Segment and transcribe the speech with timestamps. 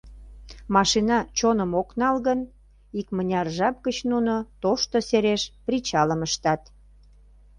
[0.75, 2.39] Машина чоным ок нал гын,
[2.99, 6.61] икмыняр жап гыч нуно тошто сереш причалым ыштат.